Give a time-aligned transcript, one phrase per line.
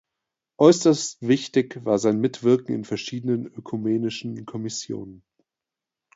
[0.57, 5.21] Äußerst wichtig war sein Mitwirken in verschiedenen ökumenischen Kommissionen.